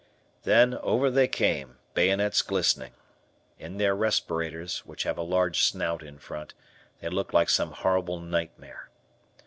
Then 0.45 0.73
over 0.81 1.11
they 1.11 1.27
came, 1.27 1.77
bayonets 1.93 2.41
glistening. 2.41 2.93
In 3.59 3.77
their 3.77 3.95
respirators, 3.95 4.79
which 4.79 5.03
have 5.03 5.15
a 5.19 5.21
large 5.21 5.61
snout 5.61 6.01
in 6.01 6.17
front, 6.17 6.55
they 7.01 7.09
looked 7.09 7.35
like 7.35 7.51
some 7.51 7.69
horrible 7.71 8.19
nightmare. 8.19 8.89